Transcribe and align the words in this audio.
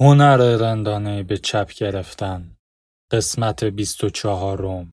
هنر 0.00 0.36
رندانه 0.36 1.22
به 1.22 1.36
چپ 1.36 1.72
گرفتن 1.72 2.56
قسمت 3.10 3.64
24 3.64 4.58
روم 4.58 4.92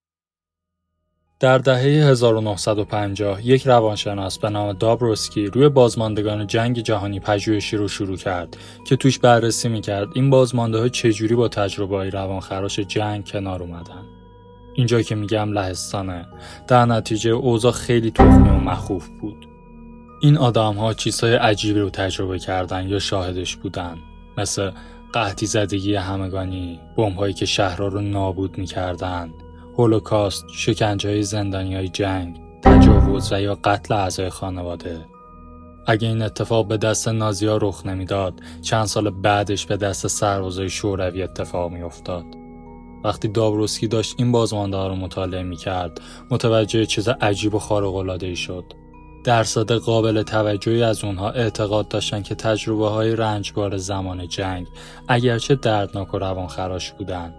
در 1.40 1.58
دهه 1.58 2.10
1950 2.10 3.46
یک 3.46 3.68
روانشناس 3.68 4.40
به 4.40 4.50
نام 4.50 4.74
دابروسکی 4.74 5.46
روی 5.46 5.70
بازماندگان 5.70 6.48
جنگ 6.48 6.80
جهانی 6.80 7.20
پژوهشی 7.20 7.78
رو 7.78 7.88
شروع 7.88 8.18
کرد 8.18 8.58
که 8.88 8.96
توش 8.96 9.20
بررسی 9.20 9.70
می‌کرد 9.70 10.08
این 10.14 10.30
بازمانده 10.30 10.80
ها 10.80 10.88
چجوری 10.88 11.36
با 11.36 11.48
تجربه 11.48 11.96
های 11.96 12.10
روانخراش 12.10 12.80
جنگ 12.80 13.28
کنار 13.28 13.64
اومدن. 13.64 14.04
اینجا 14.76 15.02
که 15.02 15.16
میگم 15.16 15.52
لهستانه 15.52 16.28
در 16.68 16.86
نتیجه 16.86 17.32
اوضاع 17.32 17.72
خیلی 17.72 18.12
تخمی 18.12 18.50
و 18.50 18.54
مخوف 18.54 19.08
بود. 19.22 19.48
این 20.22 20.38
آدم 20.38 20.74
ها 20.74 20.94
چیزهای 20.94 21.34
عجیبی 21.34 21.80
رو 21.80 21.90
تجربه 21.90 22.40
کردن 22.40 22.90
یا 22.90 23.00
شاهدش 23.00 23.56
بودن 23.56 23.98
مثل 24.38 24.72
قحطی 25.14 25.46
زدگی 25.46 25.96
همگانی 25.96 26.80
هایی 27.18 27.34
که 27.34 27.46
شهرها 27.46 27.88
رو 27.88 28.02
نابود 28.02 28.58
می‌کردند 28.58 29.34
هولوکاست 29.78 30.46
شکنجه 30.56 31.22
زندانی 31.22 31.76
های 31.76 31.90
جنگ 31.90 32.42
تجاوز 32.64 33.34
و 33.34 33.42
یا 33.42 33.56
قتل 33.64 33.94
اعضای 33.94 34.30
خانواده. 34.30 35.06
اگه 35.88 36.08
این 36.08 36.22
اتفاق 36.22 36.68
به 36.68 36.78
دست 36.78 37.08
نازیا 37.08 37.58
رخ 37.58 37.86
نمی‌داد 37.86 38.34
چند 38.62 38.86
سال 38.86 39.10
بعدش 39.10 39.66
به 39.66 39.78
دست 39.78 40.08
سربازای 40.08 40.70
شوروی 40.70 41.24
اتفاق 41.24 41.72
میافتاد. 41.72 42.26
وقتی 43.04 43.28
دابروسکی 43.28 43.88
داشت 43.88 44.16
این 44.18 44.32
بازمانده 44.32 44.88
رو 44.88 44.96
مطالعه 44.96 45.44
می‌کرد 45.44 46.02
متوجه 46.30 46.86
چیز 46.86 47.10
عجیب 47.10 47.56
و 47.56 47.60
خارق 47.60 47.96
العاده 47.96 48.36
شد. 48.36 48.74
درصد 49.24 49.72
قابل 49.72 50.24
توجهی 50.24 50.84
از 50.84 51.04
اونها 51.04 51.30
اعتقاد 51.30 51.88
داشتند 51.88 52.24
که 52.24 52.36
تجربه 52.36 52.90
های 52.90 53.16
رنجبار 53.16 53.78
زمان 53.78 54.28
جنگ 54.28 54.68
اگرچه 55.08 55.56
دردناک 55.56 56.14
و 56.14 56.18
روانخراش 56.18 56.92
بودند 56.92 57.34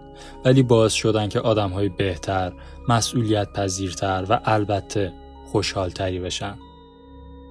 ولی 0.45 0.63
باعث 0.63 0.93
شدن 0.93 1.29
که 1.29 1.39
آدم 1.39 1.69
های 1.69 1.89
بهتر، 1.89 2.53
مسئولیت 2.89 3.53
پذیرتر 3.53 4.25
و 4.29 4.39
البته 4.45 5.13
خوشحالتری 5.51 6.19
بشن. 6.19 6.57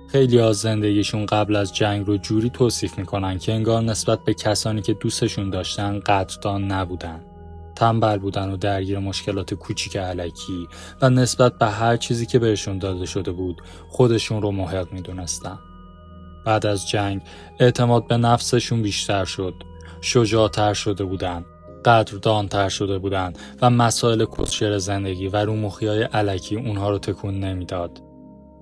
خیلی 0.08 0.40
از 0.40 0.56
زندگیشون 0.56 1.26
قبل 1.26 1.56
از 1.56 1.74
جنگ 1.74 2.06
رو 2.06 2.16
جوری 2.16 2.50
توصیف 2.50 2.98
می‌کنن 2.98 3.38
که 3.38 3.52
انگار 3.52 3.82
نسبت 3.82 4.24
به 4.24 4.34
کسانی 4.34 4.82
که 4.82 4.94
دوستشون 4.94 5.50
داشتن 5.50 5.98
قدردان 5.98 6.64
نبودن. 6.64 7.31
تنبل 7.82 8.18
بودن 8.18 8.50
و 8.50 8.56
درگیر 8.56 8.98
مشکلات 8.98 9.54
کوچیک 9.54 9.96
علکی 9.96 10.68
و 11.02 11.10
نسبت 11.10 11.58
به 11.58 11.66
هر 11.66 11.96
چیزی 11.96 12.26
که 12.26 12.38
بهشون 12.38 12.78
داده 12.78 13.06
شده 13.06 13.32
بود 13.32 13.62
خودشون 13.88 14.42
رو 14.42 14.50
محق 14.50 14.92
می‌دونستن. 14.92 15.58
بعد 16.46 16.66
از 16.66 16.88
جنگ 16.88 17.22
اعتماد 17.60 18.06
به 18.06 18.16
نفسشون 18.16 18.82
بیشتر 18.82 19.24
شد. 19.24 19.54
شجاعتر 20.00 20.74
شده 20.74 21.04
بودن. 21.04 21.44
قدردانتر 21.84 22.68
شده 22.68 22.98
بودن 22.98 23.32
و 23.62 23.70
مسائل 23.70 24.24
کسشر 24.24 24.78
زندگی 24.78 25.28
و 25.28 25.36
رومخی 25.36 25.86
های 25.86 26.02
علکی 26.02 26.56
اونها 26.56 26.90
رو 26.90 26.98
تکون 26.98 27.40
نمی‌داد. 27.40 28.02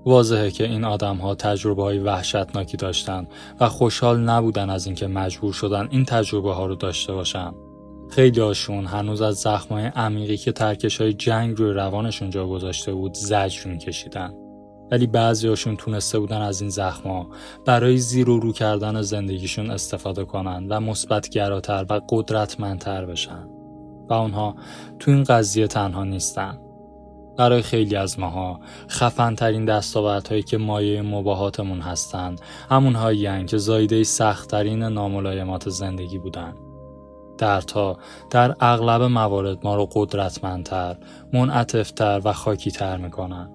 واضحه 0.06 0.50
که 0.50 0.64
این 0.64 0.84
آدم 0.84 1.16
ها 1.16 1.34
تجربه 1.34 1.82
های 1.82 1.98
وحشتناکی 1.98 2.76
داشتن 2.76 3.26
و 3.60 3.68
خوشحال 3.68 4.20
نبودن 4.20 4.70
از 4.70 4.86
اینکه 4.86 5.06
مجبور 5.06 5.52
شدن 5.52 5.88
این 5.90 6.04
تجربه 6.04 6.54
ها 6.54 6.66
رو 6.66 6.74
داشته 6.74 7.12
باشن. 7.12 7.52
خیلی 8.10 8.40
هاشون 8.40 8.86
هنوز 8.86 9.22
از 9.22 9.36
زخمای 9.36 9.84
عمیقی 9.84 10.36
که 10.36 10.52
ترکش 10.52 11.00
های 11.00 11.12
جنگ 11.12 11.58
روی 11.58 11.72
روانشون 11.72 12.30
جا 12.30 12.46
گذاشته 12.46 12.94
بود 12.94 13.14
زجر 13.14 13.76
کشیدن. 13.76 14.34
ولی 14.90 15.06
بعضی 15.06 15.48
هاشون 15.48 15.76
تونسته 15.76 16.18
بودن 16.18 16.40
از 16.40 16.60
این 16.60 16.70
زخما 16.70 17.26
برای 17.66 17.98
زیر 17.98 18.30
و 18.30 18.40
رو 18.40 18.52
کردن 18.52 19.02
زندگیشون 19.02 19.70
استفاده 19.70 20.24
کنن 20.24 20.66
و 20.68 20.80
مثبت 20.80 21.28
گراتر 21.28 21.86
و 21.90 22.00
قدرتمندتر 22.08 23.06
بشن. 23.06 23.48
و 24.08 24.12
اونها 24.12 24.56
تو 24.98 25.10
این 25.10 25.24
قضیه 25.24 25.66
تنها 25.66 26.04
نیستن. 26.04 26.58
برای 27.36 27.62
خیلی 27.62 27.96
از 27.96 28.18
ماها 28.18 28.60
خفن 28.88 29.34
ترین 29.34 29.64
دستاوردهایی 29.64 30.42
که 30.42 30.58
مایه 30.58 31.02
مباهاتمون 31.02 31.80
هستند 31.80 32.40
همون 32.70 32.94
هایی 32.94 33.44
که 33.44 33.58
زایده 33.58 34.04
سختترین 34.04 34.82
ناملایمات 34.82 35.68
زندگی 35.68 36.18
بودن. 36.18 36.54
دردها 37.40 37.98
در 38.30 38.56
اغلب 38.60 39.02
موارد 39.02 39.58
ما 39.64 39.74
رو 39.74 39.88
قدرتمندتر، 39.92 40.96
منعطفتر 41.32 42.20
و 42.24 42.32
خاکیتر 42.32 42.96
می‌کنن. 42.96 43.50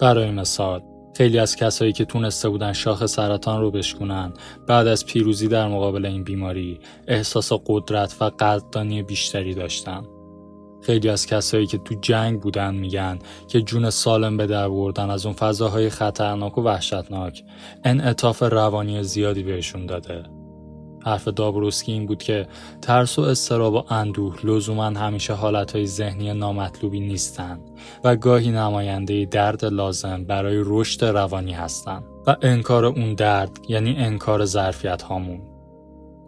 برای 0.00 0.30
مثال 0.30 0.82
خیلی 1.16 1.38
از 1.38 1.56
کسایی 1.56 1.92
که 1.92 2.04
تونسته 2.04 2.48
بودن 2.48 2.72
شاخ 2.72 3.06
سرطان 3.06 3.60
رو 3.60 3.70
بشکنن 3.70 4.32
بعد 4.66 4.86
از 4.86 5.06
پیروزی 5.06 5.48
در 5.48 5.68
مقابل 5.68 6.06
این 6.06 6.24
بیماری 6.24 6.80
احساس 7.08 7.52
قدرت 7.66 8.16
و 8.20 8.24
قدردانی 8.24 9.02
بیشتری 9.02 9.54
داشتن. 9.54 10.02
خیلی 10.82 11.08
از 11.08 11.26
کسایی 11.26 11.66
که 11.66 11.78
تو 11.78 11.94
جنگ 12.02 12.40
بودن 12.40 12.74
میگن 12.74 13.18
که 13.48 13.60
جون 13.60 13.90
سالم 13.90 14.36
به 14.36 14.46
در 14.46 14.68
بردن 14.68 15.10
از 15.10 15.26
اون 15.26 15.34
فضاهای 15.34 15.90
خطرناک 15.90 16.58
و 16.58 16.62
وحشتناک 16.62 17.44
انعطاف 17.84 18.42
روانی 18.42 19.02
زیادی 19.02 19.42
بهشون 19.42 19.86
داده. 19.86 20.37
حرف 21.04 21.28
دابروسکی 21.28 21.92
این 21.92 22.06
بود 22.06 22.22
که 22.22 22.46
ترس 22.82 23.18
و 23.18 23.22
استراب 23.22 23.74
و 23.74 23.82
اندوه 23.90 24.36
لزوما 24.44 24.84
همیشه 24.84 25.32
حالتهای 25.32 25.86
ذهنی 25.86 26.32
نامطلوبی 26.32 27.00
نیستند 27.00 27.60
و 28.04 28.16
گاهی 28.16 28.50
نماینده 28.50 29.24
درد 29.24 29.64
لازم 29.64 30.24
برای 30.24 30.62
رشد 30.66 31.04
روانی 31.04 31.52
هستند 31.52 32.04
و 32.26 32.36
انکار 32.42 32.84
اون 32.84 33.14
درد 33.14 33.58
یعنی 33.68 33.96
انکار 33.96 34.44
ظرفیت 34.44 35.02
هامون 35.02 35.40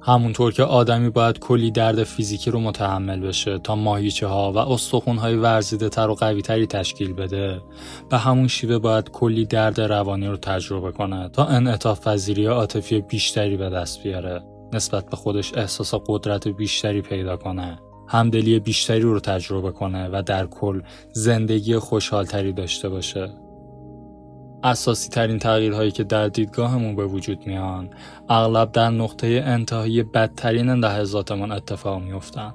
همونطور 0.03 0.53
که 0.53 0.63
آدمی 0.63 1.11
باید 1.11 1.39
کلی 1.39 1.71
درد 1.71 2.05
فیزیکی 2.05 2.51
رو 2.51 2.61
متحمل 2.61 3.21
بشه 3.21 3.59
تا 3.59 3.77
ماهیچه 3.77 4.27
ها 4.27 4.53
و 4.53 4.59
استخون 4.59 5.17
های 5.17 5.37
ورزیده 5.37 5.89
تر 5.89 6.09
و 6.09 6.15
قوی 6.15 6.43
تری 6.43 6.67
تشکیل 6.67 7.13
بده 7.13 7.61
به 8.11 8.19
همون 8.19 8.49
شیوه 8.49 8.79
باید 8.79 9.11
کلی 9.11 9.45
درد 9.45 9.81
روانی 9.81 10.27
رو 10.27 10.37
تجربه 10.37 10.93
کنه 10.93 11.29
تا 11.29 11.45
انعطاف 11.45 12.09
پذیری 12.09 12.47
عاطفی 12.47 13.01
بیشتری 13.01 13.57
به 13.57 13.71
دست 13.71 14.03
بیاره. 14.03 14.43
نسبت 14.73 15.11
به 15.11 15.17
خودش 15.17 15.55
احساس 15.55 15.95
قدرت 16.07 16.49
بیشتری 16.49 17.03
پیدا 17.03 17.37
کنه 17.37 17.79
همدلی 18.09 18.61
بیشتری 18.61 19.01
رو 19.01 19.21
تجربه 19.21 19.73
کنه 19.73 20.09
و 20.13 20.23
در 20.23 20.47
کل 20.47 20.83
زندگی 21.13 21.79
خوشحالتری 21.79 22.53
داشته 22.53 22.89
باشه. 22.89 23.33
اساسی 24.63 25.09
ترین 25.09 25.39
تغییرهایی 25.39 25.91
که 25.91 26.05
در 26.05 26.29
دیدگاهمون 26.29 26.97
به 26.97 27.07
وجود 27.07 27.47
میان 27.47 27.91
اغلب 28.29 28.73
در 28.73 28.91
نقطه 28.91 29.43
انتهایی 29.47 30.03
بدترین 30.03 30.71
لحظاتمون 30.71 31.53
اتفاق 31.53 32.03
میفتن 32.03 32.55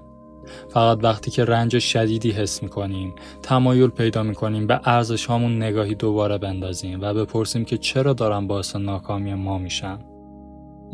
فقط 0.70 1.00
وقتی 1.04 1.32
که 1.32 1.46
رنج 1.46 1.80
شدیدی 1.80 2.32
حس 2.32 2.64
می‌کنیم 2.64 3.16
تمایل 3.44 3.88
پیدا 3.88 4.24
می‌کنیم 4.24 4.68
به 4.68 4.80
ارزش 4.86 5.26
هامون 5.26 5.64
نگاهی 5.64 5.96
دوباره 5.96 6.38
بندازیم 6.38 7.02
و 7.02 7.14
بپرسیم 7.14 7.66
که 7.66 7.78
چرا 7.78 8.14
دارن 8.14 8.48
باعث 8.48 8.76
ناکامی 8.76 9.34
ما 9.34 9.58
میشن. 9.58 10.15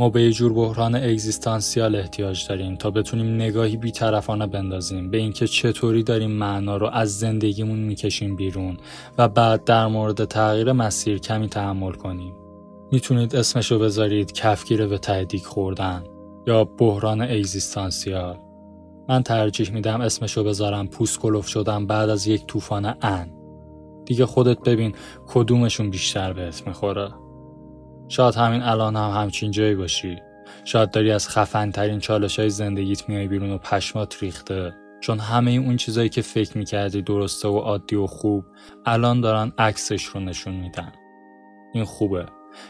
ما 0.02 0.10
به 0.10 0.24
یه 0.24 0.32
جور 0.32 0.54
بحران 0.54 0.96
اگزیستانسیال 0.96 1.96
احتیاج 1.96 2.48
داریم 2.48 2.76
تا 2.76 2.92
بتونیم 2.92 3.36
نگاهی 3.36 3.78
بیطرفانه 3.78 4.48
بندازیم 4.48 5.12
به 5.12 5.18
اینکه 5.18 5.48
چطوری 5.48 6.04
داریم 6.04 6.32
معنا 6.32 6.78
رو 6.78 6.88
از 6.88 7.20
زندگیمون 7.20 7.80
می‌کشیم 7.80 8.36
بیرون 8.36 8.78
و 9.18 9.28
بعد 9.28 9.64
در 9.64 9.88
مورد 9.88 10.26
تغییر 10.26 10.72
مسیر 10.72 11.18
کمی 11.18 11.48
تحمل 11.48 11.92
کنیم. 11.92 12.36
می‌تونید 12.92 13.36
اسمشو 13.36 13.80
بذارید 13.80 14.32
کفگیر 14.32 14.88
به 14.88 14.98
تهدیک 14.98 15.46
خوردن 15.46 16.04
یا 16.48 16.64
بحران 16.64 17.22
اگزیستانسیال. 17.22 18.38
من 19.10 19.24
ترجیح 19.24 19.72
میدم 19.72 20.02
اسمشو 20.02 20.44
بذارم 20.44 20.88
پوست 20.88 21.20
کلوف 21.20 21.48
شدن 21.48 21.86
بعد 21.88 22.10
از 22.10 22.28
یک 22.28 22.46
طوفان 22.46 22.96
ان. 23.02 23.32
دیگه 24.06 24.26
خودت 24.26 24.60
ببین 24.60 24.96
کدومشون 25.28 25.90
بیشتر 25.90 26.34
بهت 26.34 26.68
می‌خوره. 26.68 27.21
شاید 28.12 28.36
همین 28.36 28.62
الان 28.62 28.96
هم 28.96 29.22
همچین 29.22 29.52
جایی 29.52 29.76
باشی. 29.76 30.22
شاید 30.66 30.92
داری 30.92 31.12
از 31.12 31.30
خفن 31.30 31.72
ترین 31.72 32.00
چالش 32.00 32.40
های 32.40 32.50
زندگیت 32.50 33.10
میای 33.10 33.28
بیرون 33.28 33.52
و 33.52 33.58
پشمات 33.58 34.24
ریخته. 34.24 34.76
چون 35.02 35.20
همه 35.20 35.52
اون 35.52 35.78
چیزایی 35.78 36.10
که 36.10 36.22
فکر 36.22 36.58
می‌کردی 36.58 37.02
درسته 37.02 37.48
و 37.48 37.58
عادی 37.58 37.96
و 37.96 38.08
خوب 38.08 38.46
الان 38.86 39.22
دارن 39.22 39.52
عکسش 39.58 40.04
رو 40.04 40.20
نشون 40.20 40.54
میدن. 40.54 40.92
این 41.74 41.84
خوبه. 41.84 42.26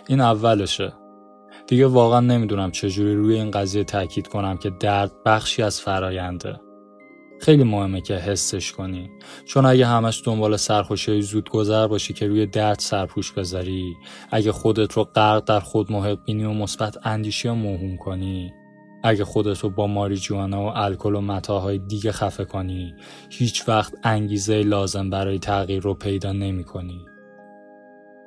این 0.08 0.22
اولشه. 0.22 0.94
دیگه 1.68 1.88
واقعا 1.88 2.20
نمی‌دونم 2.20 2.72
چجوری 2.72 3.16
روی 3.16 3.36
این 3.36 3.52
قضیه 3.52 3.84
تاکید 3.84 4.28
کنم 4.28 4.58
که 4.58 4.70
درد 4.80 5.12
بخشی 5.26 5.64
از 5.64 5.82
فراینده 5.82 6.60
خیلی 7.42 7.64
مهمه 7.64 8.02
که 8.02 8.16
حسش 8.16 8.72
کنی. 8.72 9.10
چون 9.46 9.66
اگه 9.66 9.86
همش 9.86 10.22
دنبال 10.26 10.58
سرخوشی 10.58 11.22
زود 11.22 11.50
گذر 11.50 11.88
باشی 11.88 12.14
که 12.14 12.28
روی 12.28 12.46
درد 12.46 12.80
سرپوش 12.80 13.32
بذاری 13.32 13.96
اگه 14.32 14.52
خودت 14.52 14.94
رو 14.94 15.04
غرق 15.04 15.44
در 15.44 15.60
خود 15.60 15.92
محق 15.92 16.20
و 16.30 16.34
مثبت 16.54 17.08
اندیشی 17.08 17.48
و 17.48 17.54
موهوم 17.54 17.98
کنی. 17.98 18.54
اگه 19.04 19.26
خودت 19.26 19.60
رو 19.60 19.70
با 19.70 19.88
ماریجوانا 19.88 20.64
و 20.64 20.78
الکل 20.78 21.16
و 21.16 21.22
متاع‌های 21.22 21.78
دیگه 21.78 22.12
خفه 22.12 22.46
کنی 22.46 22.94
هیچ 23.30 23.70
وقت 23.70 23.94
انگیزه 24.04 24.62
لازم 24.62 25.10
برای 25.10 25.40
تغییر 25.40 25.84
رو 25.84 25.94
پیدا 25.94 26.32
نمی 26.32 26.64
کنی. 26.64 27.06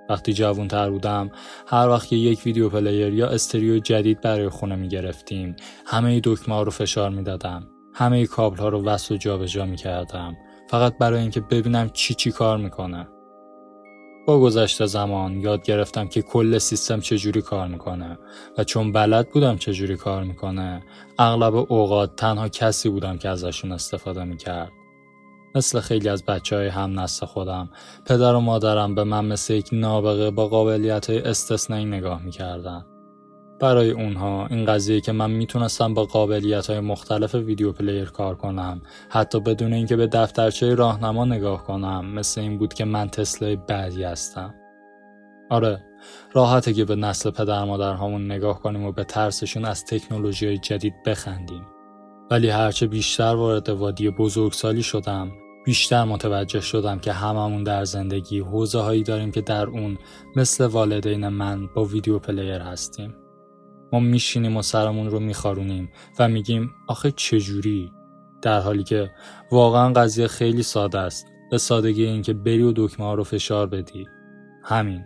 وقتی 0.08 0.32
جوون 0.32 0.69
تر 0.69 0.90
بودم 0.90 1.31
هر 1.67 1.88
وقت 1.88 2.08
که 2.08 2.17
یک 2.17 2.40
video 2.46 2.69
player 2.69 3.14
یا 3.14 3.28
استریو 3.28 3.78
جدید 3.78 4.20
برای 4.20 4.49
خونه 4.49 4.76
می 4.76 4.88
گرفتیم 4.88 5.56
همه 5.87 6.20
دکمه 6.25 6.64
رو 6.64 6.70
فشار 6.70 7.10
می 7.10 7.22
دادم. 7.22 7.73
همه 7.94 8.26
کابل 8.26 8.56
ها 8.56 8.69
رو 8.69 8.85
وصل 8.85 9.14
و 9.14 9.19
جابجا 9.19 9.67
می 9.67 9.76
کردم 9.76 10.37
فقط 10.70 10.99
برای 10.99 11.20
اینکه 11.20 11.41
ببینم 11.41 11.91
چی 11.93 12.14
چی 12.14 12.31
کار 12.32 12.58
می‌کنه. 12.58 13.08
با 14.26 14.41
گذشت 14.41 14.87
زمان 14.87 15.41
یاد 15.41 15.62
گرفتم 15.62 16.08
که 16.08 16.23
کل 16.23 16.58
سیستم 16.58 17.00
چجوری 17.00 17.43
کار 17.43 17.69
می‌کنه 17.69 18.19
و 18.58 18.64
چون 18.64 18.93
بلد 18.93 19.31
بودم 19.31 19.56
چجوری 19.56 19.96
کار 19.96 20.25
می‌کنه 20.25 20.82
اغلب 21.19 21.55
اوقات 21.55 22.17
تنها 22.17 22.49
کسی 22.49 22.88
بودم 22.88 23.19
که 23.19 23.29
ازشون 23.29 23.73
استفاده 23.73 24.25
می‌کرد. 24.25 24.70
مثل 25.55 25.81
خیلی 25.81 26.08
از 26.08 26.25
بچه 26.25 26.56
های 26.56 26.69
هم 26.69 27.00
نسل 27.00 27.26
خودم 27.26 27.70
پدر 28.06 28.35
و 28.35 28.41
مادرم 28.41 28.94
به 28.94 29.05
من 29.05 29.25
مثل 29.25 29.55
یک 29.55 29.69
نابغه 29.73 30.31
با 30.31 30.49
قابلیت 30.49 31.11
های 31.11 31.19
استثنایی 31.19 31.85
نگاه 31.85 32.23
می‌کردن. 32.23 32.85
برای 33.60 33.90
اونها. 33.90 34.46
این 34.46 34.64
قضیه 34.64 35.00
که 35.00 35.12
من 35.12 35.30
می‌تونستم 35.30 35.94
با 35.94 36.04
قابلیت 36.04 36.70
های 36.70 36.80
مختلف 36.80 37.34
ویدیو 37.34 37.72
پلیر 37.72 38.04
کار 38.04 38.34
کنم. 38.34 38.82
حتی 39.08 39.40
بدون 39.40 39.72
اینکه 39.72 39.96
به 39.96 40.06
دفترچه 40.06 40.74
راهنما 40.74 41.24
نگاه 41.24 41.64
کنم. 41.64 42.06
مثل 42.06 42.40
این 42.40 42.58
بود 42.58 42.74
که 42.74 42.84
من 42.84 43.08
تسلای 43.08 43.56
بعدی 43.56 44.02
هستم. 44.02 44.54
آره 45.50 45.84
راحته 46.32 46.72
که 46.72 46.84
به 46.84 46.96
نسل 46.96 47.30
پدر 47.30 47.64
مادرهامون 47.64 48.32
نگاه 48.32 48.60
کنیم 48.60 48.84
و 48.84 48.92
به 48.92 49.04
ترسشون 49.04 49.64
از 49.64 49.84
تکنولوژی 49.84 50.46
های 50.46 50.58
جدید 50.58 50.94
بخندیم. 51.06 51.66
ولی 52.30 52.48
هرچه 52.48 52.86
بیشتر 52.86 53.34
وارد 53.34 53.68
وادی 53.68 54.10
بزرگسالی 54.10 54.82
شدم 54.82 55.30
بیشتر 55.64 56.04
متوجه 56.04 56.60
شدم 56.60 56.98
که 56.98 57.12
هممون 57.12 57.64
در 57.64 57.84
زندگی 57.84 58.40
حوزه 58.40 58.78
هایی 58.78 59.02
داریم 59.02 59.30
که 59.30 59.40
در 59.40 59.66
اون 59.66 59.98
مثل 60.36 60.66
والدین 60.66 61.28
من 61.28 61.66
با 61.74 61.84
ویدیو 61.84 62.18
پلیر 62.18 62.60
هستیم. 62.60 63.14
ما 63.94 64.00
میشینیم 64.00 64.56
و 64.56 64.62
سرمون 64.62 65.11
رو 65.11 65.20
میخارونیم 65.20 65.91
و 66.19 66.29
میگیم 66.29 66.70
آخه 66.88 67.11
چجوری؟ 67.11 67.93
در 68.43 68.61
حالی 68.61 68.85
که 68.85 69.11
واقعا 69.50 69.93
قضیه 69.93 70.26
خیلی 70.26 70.62
ساده 70.62 70.99
است 70.99 71.26
به 71.50 71.58
سادگی 71.58 72.06
اینکه 72.06 72.32
بری 72.32 72.62
و 72.62 72.73
دکمه 72.76 73.06
ها 73.06 73.14
رو 73.14 73.25
فشار 73.25 73.67
بدی. 73.67 74.06
همین. 74.62 75.05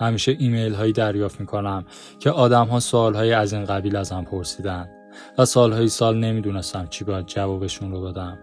همیشه 0.00 0.36
ایمیل 0.38 0.74
هایی 0.74 0.92
دریافت 0.92 1.40
می‌کنم 1.40 1.84
که 2.18 2.30
آدم 2.30 2.66
ها 2.66 2.80
سوال 2.80 3.14
های 3.14 3.32
از 3.32 3.52
این 3.52 3.64
قبیل 3.64 3.96
ازم 3.96 4.24
پرسیدن 4.24 4.88
و 5.38 5.44
سالهای 5.44 5.88
سال 5.88 6.18
نمی‌دونستم 6.18 6.86
چی 6.86 7.04
باید 7.04 7.26
جوابشون 7.26 7.90
رو 7.90 8.02
بدم. 8.02 8.38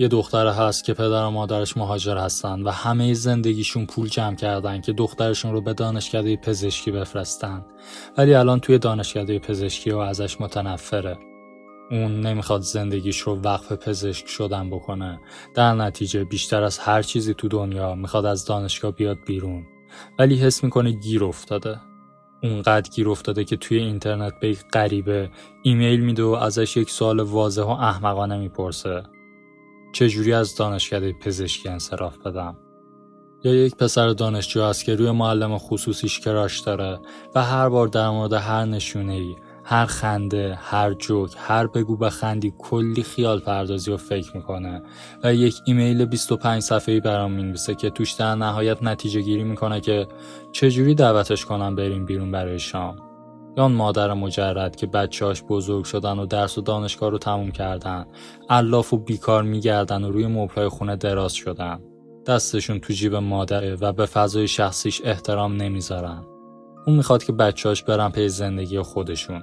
یه 0.00 0.08
دختر 0.08 0.46
هست 0.46 0.84
که 0.84 0.94
پدر 0.94 1.24
و 1.24 1.30
مادرش 1.30 1.76
مهاجر 1.76 2.16
هستن 2.16 2.62
و 2.62 2.70
همه 2.70 3.14
زندگیشون 3.14 3.86
پول 3.86 4.08
جمع 4.08 4.36
کردن 4.36 4.80
که 4.80 4.92
دخترشون 4.92 5.52
رو 5.52 5.60
به 5.60 5.74
دانشکده 5.74 6.36
پزشکی 6.36 6.90
بفرستن. 6.90 7.66
ولی 8.18 8.34
الان 8.34 8.60
توی 8.60 8.78
دانشکده 8.78 9.38
پزشکی 9.38 9.90
و 9.90 9.98
ازش 9.98 10.40
متنفره. 10.40 11.18
اون 11.90 12.20
نمی‌خواد 12.20 12.60
زندگیش 12.60 13.18
رو 13.18 13.40
وقف 13.40 13.72
پزشک 13.72 14.28
شدن 14.28 14.70
بکنه. 14.70 15.20
در 15.54 15.74
نتیجه 15.74 16.24
بیشتر 16.24 16.62
از 16.62 16.78
هر 16.78 17.02
چیزی 17.02 17.34
تو 17.34 17.48
دنیا 17.48 17.94
می‌خواد 17.94 18.26
از 18.26 18.44
دانشگاه 18.44 18.90
بیاد 18.90 19.18
بیرون. 19.26 19.66
ولی 20.18 20.36
حس 20.36 20.64
می‌کنه 20.64 20.90
گیر 20.90 21.24
افتاده. 21.24 21.80
اونقدر 22.42 22.90
گیر 22.90 23.08
افتاده 23.08 23.44
که 23.44 23.56
توی 23.56 23.78
اینترنت 23.78 24.32
به 24.40 24.48
یک 24.48 24.58
غریبه 24.72 25.30
ایمیل 25.62 26.00
میده 26.00 26.22
و 26.22 26.28
ازش 26.28 26.76
یک 26.76 26.90
سوال 26.90 27.20
واضح 27.20 27.62
و 27.62 27.68
احمقانه 27.68 28.38
می‌پرسه. 28.38 29.02
چجوری 29.92 30.32
از 30.32 30.56
دانشکده 30.56 31.12
پزشکی 31.12 31.68
انصراف 31.68 32.18
بدم؟ 32.18 32.56
یا 33.44 33.54
یک 33.54 33.76
پسر 33.76 34.08
دانشجو 34.08 34.62
است 34.62 34.84
که 34.84 34.94
روی 34.94 35.10
معلم 35.10 35.58
خصوصیش 35.58 36.20
کراش 36.20 36.60
داره 36.60 37.00
و 37.34 37.42
هر 37.42 37.68
بار 37.68 37.88
در 37.88 38.08
مورد 38.10 38.32
هر 38.32 38.64
نشونه 38.64 39.12
ای 39.12 39.36
هر 39.64 39.86
خنده، 39.86 40.58
هر 40.62 40.94
جوک، 40.94 41.34
هر 41.38 41.66
بگو 41.66 41.96
بخندی 41.96 42.54
کلی 42.58 43.02
خیال 43.02 43.40
پردازی 43.40 43.90
و 43.90 43.96
فکر 43.96 44.36
می‌کنه 44.36 44.82
و 45.24 45.34
یک 45.34 45.54
ایمیل 45.64 46.04
25 46.04 46.62
صفحه‌ای 46.62 47.00
برام 47.00 47.32
می‌نویسه 47.32 47.74
که 47.74 47.90
توش 47.90 48.12
در 48.12 48.34
نهایت 48.34 48.82
نتیجه 48.82 49.20
گیری 49.20 49.44
می‌کنه 49.44 49.80
که 49.80 50.08
چجوری 50.52 50.94
دعوتش 50.94 51.44
کنم 51.44 51.74
بریم 51.74 52.04
بیرون 52.04 52.30
برای 52.30 52.58
شام. 52.58 53.07
یا 53.58 53.68
مادر 53.68 54.14
مجرد 54.14 54.76
که 54.76 54.86
بچهاش 54.86 55.42
بزرگ 55.42 55.84
شدن 55.84 56.18
و 56.18 56.26
درس 56.26 56.58
و 56.58 56.60
دانشگاه 56.60 57.10
رو 57.10 57.18
تموم 57.18 57.50
کردن. 57.50 58.06
علاف 58.50 58.92
و 58.92 58.96
بیکار 58.96 59.42
میگردن 59.42 60.04
و 60.04 60.10
روی 60.10 60.26
مبلای 60.26 60.68
خونه 60.68 60.96
دراز 60.96 61.32
شدن. 61.32 61.80
دستشون 62.26 62.80
تو 62.80 62.92
جیب 62.92 63.14
مادره 63.14 63.74
و 63.74 63.92
به 63.92 64.06
فضای 64.06 64.48
شخصیش 64.48 65.00
احترام 65.04 65.56
نمی‌ذارن. 65.56 66.24
اون 66.86 66.96
می‌خواد 66.96 67.24
که 67.24 67.32
بچهاش 67.32 67.82
برن 67.82 68.08
پی 68.08 68.28
زندگی 68.28 68.80
خودشون. 68.80 69.42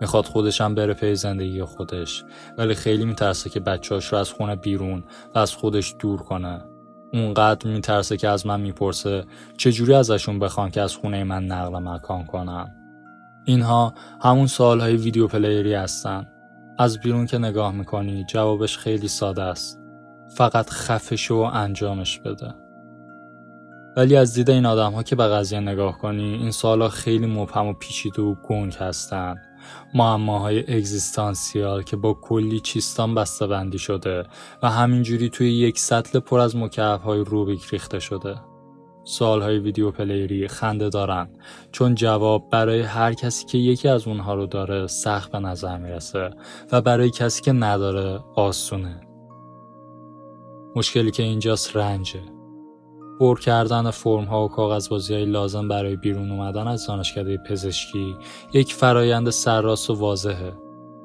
می‌خواد 0.00 0.24
خودش 0.24 0.60
هم 0.60 0.74
بره 0.74 0.94
پی 0.94 1.14
زندگی 1.14 1.62
خودش. 1.62 2.24
ولی 2.58 2.74
خیلی 2.74 3.04
میترسه 3.04 3.50
که 3.50 3.60
بچهاش 3.60 4.06
رو 4.06 4.18
از 4.18 4.30
خونه 4.30 4.56
بیرون 4.56 5.04
و 5.34 5.38
از 5.38 5.54
خودش 5.54 5.94
دور 5.98 6.22
کنه. 6.22 6.64
اونقدر 7.12 7.70
میترسه 7.70 8.16
که 8.16 8.28
از 8.28 8.46
من 8.46 8.60
می‌پرسه 8.60 9.24
چجوری 9.56 9.94
ازشون 9.94 10.38
بخوان 10.38 10.70
که 10.70 10.80
از 10.80 10.96
خونه 10.96 11.24
من 11.24 11.44
نقل 11.44 11.78
مکان 11.78 12.24
کنن. 12.24 12.85
اینها 13.46 13.94
همون 14.22 14.46
سوال 14.46 14.80
های 14.80 14.96
ویدیو 14.96 15.26
پلیری 15.26 15.74
هستن. 15.74 16.26
از 16.78 17.00
بیرون 17.00 17.26
که 17.26 17.38
نگاه 17.38 17.72
می‌کنی 17.72 18.24
جوابش 18.24 18.78
خیلی 18.78 19.08
ساده 19.08 19.42
است. 19.42 19.80
فقط 20.36 20.70
خفش 20.70 21.30
و 21.30 21.34
انجامش 21.34 22.18
بده. 22.18 22.54
ولی 23.96 24.16
از 24.16 24.34
دید 24.34 24.50
این 24.50 24.66
آدم 24.66 24.92
ها 24.92 25.02
که 25.02 25.16
به 25.16 25.28
قضیه 25.28 25.60
نگاه 25.60 25.98
کنی 25.98 26.34
این 26.34 26.50
سوالا 26.50 26.88
خیلی 26.88 27.26
مبهم 27.26 27.66
و 27.66 27.72
پیچیده 27.72 28.22
و 28.22 28.34
گنگ 28.34 28.74
هستن. 28.74 29.34
معماهای 29.94 30.58
اگزیستانسیال 30.58 31.82
که 31.82 31.96
با 31.96 32.14
کلی 32.14 32.60
چیستان 32.60 33.14
بسته 33.14 33.46
بندی 33.46 33.78
شده 33.78 34.24
و 34.62 34.70
همینجوری 34.70 35.28
توی 35.28 35.52
یک 35.52 35.78
سطل 35.78 36.18
پر 36.18 36.40
از 36.40 36.56
مکعب 36.56 37.00
های 37.00 37.20
روبیک 37.24 37.66
ریخته 37.70 37.98
شده. 37.98 38.36
سوالهای 39.08 39.58
ویدیو 39.58 39.90
پلیری 39.90 40.48
خنده 40.48 40.88
دارن. 40.88 41.28
چون 41.72 41.94
جواب 41.94 42.50
برای 42.50 42.80
هر 42.80 43.12
کسی 43.12 43.46
که 43.46 43.58
یکی 43.58 43.88
از 43.88 44.08
اونها 44.08 44.34
رو 44.34 44.46
داره 44.46 44.86
سخت 44.86 45.32
به 45.32 45.38
نظر 45.38 45.78
می‌رسه 45.78 46.30
و 46.72 46.80
برای 46.80 47.10
کسی 47.10 47.42
که 47.42 47.52
نداره 47.52 48.20
آسونه. 48.34 49.00
مشکلی 50.76 51.10
که 51.10 51.22
اینجاست 51.22 51.76
رنجه. 51.76 52.20
پر 53.20 53.40
کردن 53.40 53.90
فرم 53.90 54.24
ها 54.24 54.44
و 54.44 54.48
کاغذ 54.48 54.88
بازی 54.88 55.14
های 55.14 55.24
لازم 55.24 55.68
برای 55.68 55.96
بیرون 55.96 56.30
اومدن 56.30 56.68
از 56.68 56.86
دانشکده 56.86 57.36
پزشکی 57.36 58.16
یک 58.52 58.74
فرایند 58.74 59.30
سرراست 59.30 59.90
و 59.90 59.94
واضحه. 59.94 60.52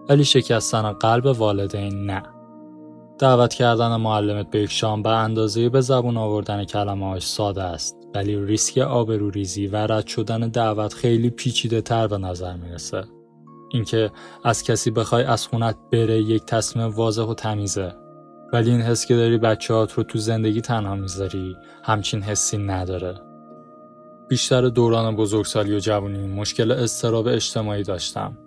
ولی 0.10 0.26
شکستن 0.26 0.92
قلب 0.92 1.26
والدین 1.26 2.06
نه. 2.06 2.24
دعوت 3.22 3.54
کردن 3.54 3.96
معلمت 3.96 4.50
به 4.50 4.60
یک 4.60 4.72
شام 4.72 5.04
به 5.04 5.10
اندازه 5.10 5.70
به 5.70 5.82
زبون 5.82 6.18
آوردن 6.18 6.64
کلمه 6.64 7.20
ساده 7.20 7.64
است 7.64 7.96
ولی 8.16 8.46
ریسک 8.46 8.78
آبروریزی 8.78 9.68
و 9.68 9.76
رد 9.76 10.08
شدن 10.08 10.40
دعوت 10.40 10.94
خیلی 10.94 11.30
پیچیده 11.30 11.82
تر 11.82 12.08
به 12.08 12.18
نظر 12.18 12.56
می‌رسه. 12.56 13.04
اینکه 13.72 14.12
از 14.44 14.64
کسی 14.64 14.92
بخوای 14.92 15.24
از 15.24 15.48
خونت 15.48 15.76
بره 15.92 16.22
یک 16.22 16.46
تصمیم 16.46 16.86
واضح 16.88 17.24
و 17.24 17.34
تمیزه. 17.34 17.94
ولی 18.54 18.72
این 18.72 18.82
حس 18.82 19.06
که 19.06 19.16
داری 19.16 19.38
بچهات 19.38 19.94
رو 19.94 20.04
تو 20.04 20.20
زندگی 20.20 20.62
تنها 20.62 20.96
می‌ذاری 20.96 21.56
همچین 21.84 22.22
حسی 22.22 22.58
نداره. 22.58 23.16
بیشتر 24.30 24.62
دوران 24.62 25.16
بزرگسالی 25.16 25.76
و 25.76 25.80
جوانی 25.80 26.28
مشکل 26.28 26.72
استراب 26.72 27.28
اجتماعی 27.28 27.84
داشتم. 27.84 28.38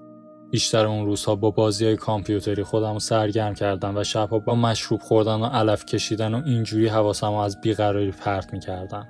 بیشتر 0.55 0.87
اون 0.87 1.07
روزها 1.07 1.37
با 1.37 1.51
بازی 1.51 1.85
های 1.85 1.97
کامپیوتری 1.97 2.63
خودم 2.63 2.93
رو 2.93 2.99
سرگرم 2.99 3.55
کردم 3.55 3.97
و 3.97 4.05
شبها 4.05 4.39
با 4.39 4.55
مشروب 4.55 5.01
خوردن 5.01 5.35
و 5.35 5.45
علف 5.45 5.85
کشیدن 5.85 6.35
و 6.35 6.43
اینجوری 6.47 6.89
حواسم 6.89 7.33
از 7.33 7.61
بیقراری 7.61 8.11
پرت 8.11 8.53
می‌کردم. 8.53 9.09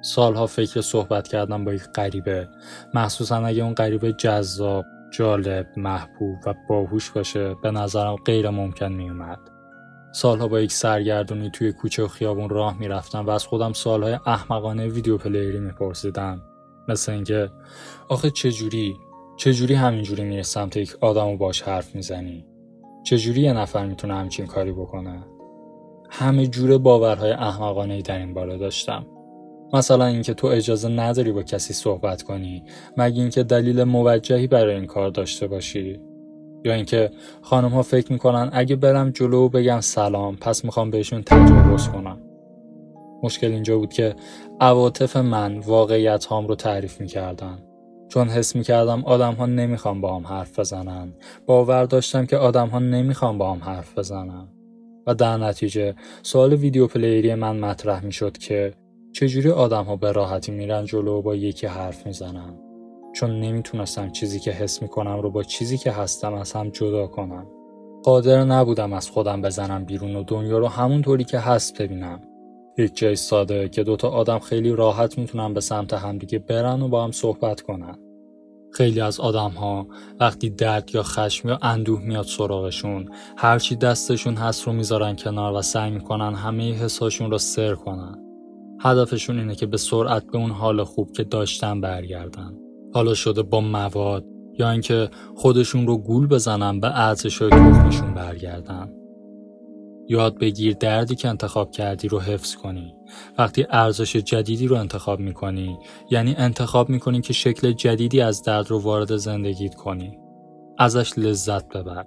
سالها 0.00 0.46
فکر 0.46 0.80
صحبت 0.80 1.28
کردم 1.28 1.64
با 1.64 1.74
یک 1.74 1.82
غریبه. 1.82 2.48
مخصوصا 2.94 3.36
اگه 3.36 3.62
اون 3.62 3.74
غریبه 3.74 4.12
جذاب 4.12 4.84
جالب 5.10 5.66
محبوب 5.76 6.38
و 6.46 6.54
باهوش 6.68 7.10
باشه 7.10 7.54
به 7.62 7.70
نظرم 7.70 8.16
غیر 8.16 8.50
ممکن 8.50 8.92
میومد 8.92 9.38
سالها 10.12 10.48
با 10.48 10.60
یک 10.60 10.72
سرگردونی 10.72 11.50
توی 11.50 11.72
کوچه 11.72 12.02
و 12.02 12.08
خیابون 12.08 12.48
راه 12.48 12.78
می‌رفتم 12.78 13.26
و 13.26 13.30
از 13.30 13.46
خودم 13.46 13.72
سالهای 13.72 14.18
احمقانه 14.26 14.86
ویدیو 14.88 15.18
پلیری 15.18 15.60
میپرسیدم. 15.60 16.42
مثل 16.88 17.12
اینکه 17.12 17.50
آخه 18.08 18.30
چجوری؟ 18.30 18.96
چجوری 19.36 19.74
همینجوری 19.74 20.24
میره 20.24 20.42
سمت 20.42 20.76
یک 20.76 20.96
آدم 21.00 21.26
و 21.26 21.36
باش 21.36 21.62
حرف 21.62 21.94
می‌زنی؟ 21.94 22.46
چجوری 23.04 23.40
یه 23.40 23.52
نفر 23.52 23.86
می‌تونه 23.86 24.14
همچین 24.14 24.46
کاری 24.46 24.72
بکنه؟ 24.72 25.24
همه 26.10 26.46
جور 26.46 26.78
باورهای 26.78 27.30
احمقانه 27.32 27.94
ای 27.94 28.02
در 28.02 28.18
این 28.18 28.34
باره 28.34 28.58
داشتم. 28.58 29.06
مثلا 29.72 30.06
اینکه 30.06 30.34
تو 30.34 30.46
اجازه 30.46 30.88
نداری 30.88 31.32
با 31.32 31.42
کسی 31.42 31.74
صحبت 31.74 32.22
کنی 32.22 32.62
مگه 32.96 33.20
اینکه 33.20 33.42
دلیل 33.42 33.84
موجهی 33.84 34.46
برای 34.46 34.74
این 34.74 34.86
کار 34.86 35.10
داشته 35.10 35.46
باشی؟ 35.46 36.00
یا 36.64 36.74
اینکه 36.74 37.10
خانم 37.42 37.68
ها 37.68 37.82
فکر 37.82 38.12
می‌کنن 38.12 38.50
اگه 38.52 38.76
برم 38.76 39.10
جلو 39.10 39.44
و 39.44 39.48
بگم 39.48 39.80
سلام 39.80 40.36
پس 40.36 40.64
می‌خوام 40.64 40.90
بهشون 40.90 41.22
تجاوز 41.22 41.88
کنم. 41.88 42.18
مشکل 43.22 43.50
اینجا 43.50 43.78
بود 43.78 43.92
که 43.92 44.16
عواطف 44.60 45.16
من 45.16 45.58
واقعیت 45.58 46.24
هام 46.24 46.46
رو 46.46 46.54
تعریف 46.54 47.00
می‌کردن. 47.00 47.58
چون 48.08 48.28
حس 48.28 48.56
می‌کردم 48.56 49.04
آدم 49.04 49.34
ها 49.34 49.46
نمی‌خوام 49.46 50.00
با 50.00 50.16
هم 50.16 50.26
حرف 50.26 50.58
بزنن. 50.58 51.12
باور 51.46 51.84
داشتم 51.84 52.26
که 52.26 52.36
آدم 52.36 52.68
ها 52.68 52.78
نمی‌خوام 52.78 53.38
با 53.38 53.52
هم 53.52 53.64
حرف 53.64 53.98
بزنن. 53.98 54.48
و 55.06 55.14
در 55.14 55.36
نتیجه 55.36 55.94
سوال 56.22 56.52
ویدیو 56.52 56.86
پلیری 56.86 57.34
من 57.34 57.56
مطرح 57.56 58.04
می‌شد 58.04 58.38
که 58.38 58.74
چجوری 59.12 59.50
آدم 59.50 59.84
ها 59.84 59.96
به 59.96 60.12
راحتی 60.12 60.52
میرن 60.52 60.84
جلو 60.84 61.22
با 61.22 61.34
یکی 61.34 61.66
حرف 61.66 62.06
می‌زنن. 62.06 62.54
چون 63.14 63.40
نمی‌تونستم 63.40 64.10
چیزی 64.10 64.40
که 64.40 64.50
حس 64.50 64.82
می‌کنم 64.82 65.20
رو 65.20 65.30
با 65.30 65.42
چیزی 65.42 65.78
که 65.78 65.92
هستم 65.92 66.34
از 66.34 66.52
هم 66.52 66.70
جدا 66.70 67.06
کنم. 67.06 67.46
قادر 68.02 68.44
نبودم 68.44 68.92
از 68.92 69.10
خودم 69.10 69.42
بزنم 69.42 69.84
بیرون 69.84 70.16
و 70.16 70.22
دنیا 70.22 70.58
رو 70.58 70.66
همونطوری 70.66 71.24
که 71.24 71.38
هست 71.38 71.82
ببینم. 71.82 72.20
یک 72.78 72.96
جای 72.96 73.16
ساده 73.16 73.68
که 73.68 73.82
دوتا 73.82 74.08
آدم 74.08 74.38
خیلی 74.38 74.70
راحت 74.70 75.18
می‌تونن 75.18 75.54
به 75.54 75.60
سمت 75.60 75.94
همدیگه 75.94 76.38
برن 76.38 76.82
و 76.82 76.88
با 76.88 77.04
هم 77.04 77.10
صحبت 77.10 77.60
کنن. 77.60 77.98
خیلی 78.72 79.00
از 79.00 79.20
آدم 79.20 79.50
ها 79.50 79.86
وقتی 80.20 80.50
درد 80.50 80.90
یا 80.94 81.02
خشم 81.02 81.48
یا 81.48 81.58
اندوه 81.62 82.00
میاد 82.00 82.24
سراغشون 82.24 83.08
هرچی 83.36 83.76
دستشون 83.76 84.34
هست 84.34 84.66
رو 84.66 84.72
می‌ذارن 84.72 85.16
کنار 85.16 85.54
و 85.54 85.62
سعی 85.62 85.90
می‌کنن 85.90 86.34
همه 86.34 86.72
حساشون 86.72 87.30
رو 87.30 87.38
سر 87.38 87.74
کنن. 87.74 88.22
هدفشون 88.80 89.38
اینه 89.38 89.54
که 89.54 89.66
به 89.66 89.76
سرعت 89.76 90.26
به 90.32 90.38
اون 90.38 90.50
حال 90.50 90.84
خوب 90.84 91.12
که 91.12 91.24
داشتن 91.24 91.80
برگردن. 91.80 92.54
حالا 92.94 93.14
شده 93.14 93.42
با 93.42 93.60
مواد 93.60 94.24
یا 94.58 94.70
اینکه 94.70 95.10
خودشون 95.34 95.86
رو 95.86 95.98
گول 95.98 96.26
بزنن 96.26 96.80
به 96.80 97.00
ارزش 97.00 97.42
های 97.42 97.50
تخمشون 97.50 98.14
برگردن. 98.14 98.92
یاد 100.08 100.38
بگیر 100.38 100.74
دردی 100.74 101.14
که 101.14 101.28
انتخاب 101.28 101.70
کردی 101.70 102.08
رو 102.08 102.20
حفظ 102.20 102.56
کنی. 102.56 102.94
وقتی 103.38 103.66
ارزش 103.70 104.16
جدیدی 104.16 104.66
رو 104.66 104.76
انتخاب 104.76 105.20
می‌کنی 105.20 105.78
یعنی 106.10 106.34
انتخاب 106.38 106.88
می‌کنی 106.88 107.20
که 107.20 107.32
شکل 107.32 107.72
جدیدی 107.72 108.20
از 108.20 108.42
درد 108.42 108.70
رو 108.70 108.78
وارد 108.78 109.16
زندگیت 109.16 109.74
کنی. 109.74 110.18
ازش 110.78 111.18
لذت 111.18 111.68
ببر. 111.68 112.04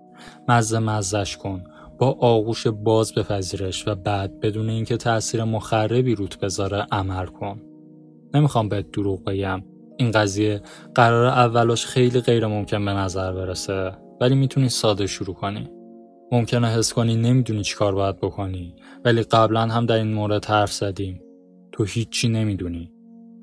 مزه 0.47 0.79
مزش 0.79 1.37
کن. 1.37 1.63
با 1.99 2.17
آغوش 2.19 2.67
باز 2.67 3.13
بپذیرش 3.13 3.87
و 3.87 3.95
بعد 3.95 4.39
بدون 4.39 4.69
اینکه 4.69 4.97
تاثیر 4.97 5.43
مخربی 5.43 6.15
روت 6.15 6.39
بذاره 6.39 6.87
عمل 6.91 7.25
کن. 7.25 7.61
نمی‌خوام 8.33 8.69
بهت 8.69 8.91
دروغ 8.91 9.23
بگم. 9.23 9.63
این 9.97 10.11
قضیه 10.11 10.61
قرار 10.95 11.25
اولش 11.25 11.85
خیلی 11.85 12.21
غیر 12.21 12.47
ممکن 12.47 12.85
به 12.85 12.91
نظر 12.91 13.33
برسه 13.33 13.91
ولی 14.21 14.35
می‌تونی 14.35 14.69
ساده 14.69 15.07
شروع 15.07 15.35
کنی. 15.35 15.69
ممکنه 16.31 16.67
حس 16.67 16.93
کنی 16.93 17.15
نمی‌دونی 17.15 17.63
چی 17.63 17.75
کار 17.75 17.95
باید 17.95 18.17
بکنی. 18.17 18.75
ولی 19.05 19.23
قبلا 19.23 19.61
هم 19.61 19.85
در 19.85 19.95
این 19.95 20.13
مورد 20.13 20.45
حرف 20.45 20.73
زدیم. 20.73 21.21
تو 21.71 21.83
هیچی 21.83 22.29
نمی‌دونی. 22.29 22.91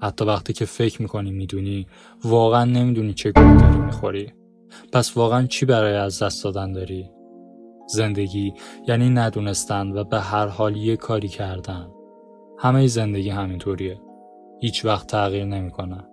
حتی 0.02 0.24
وقتی 0.24 0.52
که 0.52 0.64
فکر 0.64 1.02
می‌کنی 1.02 1.30
می‌دونی 1.30 1.86
واقعا 2.24 2.64
نمی‌دونی 2.64 3.14
چه 3.14 3.32
گوی 3.32 3.56
داری 3.56 3.78
می‌خوری. 3.78 4.32
پس 4.92 5.16
واقعا 5.16 5.46
چی 5.46 5.66
برای 5.66 5.94
از 5.94 6.22
دست 6.22 6.44
دادن 6.44 6.72
داری؟ 6.72 7.10
زندگی 7.88 8.52
یعنی 8.88 9.10
ندونستن 9.10 9.92
و 9.92 10.04
به 10.04 10.20
هر 10.20 10.46
حال 10.46 10.76
یه 10.76 10.96
کاری 10.96 11.28
کردن. 11.28 11.88
همه 12.58 12.86
زندگی 12.86 13.30
همینطوریه. 13.30 14.00
هیچ 14.60 14.84
وقت 14.84 15.06
تغییر 15.06 15.44
نمی‌کنه. 15.44 16.04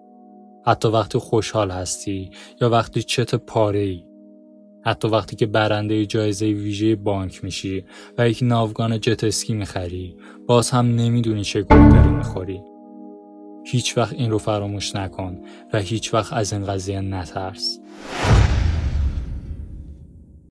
حتی 0.65 0.87
وقتی 0.87 1.19
خوشحال 1.19 1.71
هستی 1.71 2.31
یا 2.61 2.69
وقتی 2.69 3.03
چت 3.03 3.35
پاره 3.35 3.79
ای 3.79 4.03
حتی 4.85 5.07
وقتی 5.07 5.35
که 5.35 5.45
برنده 5.45 6.05
جایزه 6.05 6.45
ویژه 6.45 6.95
بانک 6.95 7.43
میشی 7.43 7.85
و 8.17 8.29
یک 8.29 8.39
ناوگان 8.41 8.99
جت 8.99 9.23
اسکی 9.23 9.53
می‌خری 9.53 10.15
باز 10.47 10.69
هم 10.69 10.95
نمی‌دونی 10.95 11.43
چه 11.43 11.61
گوی 11.61 11.89
داری 11.89 12.09
می‌خوری. 12.09 12.61
هیچ 13.65 13.97
وقت 13.97 14.13
این 14.13 14.31
رو 14.31 14.37
فراموش 14.37 14.95
نکن 14.95 15.41
و 15.73 15.79
هیچ 15.79 16.13
وقت 16.13 16.33
از 16.33 16.53
این 16.53 16.65
قضیه 16.65 17.01
نترس. 17.01 17.79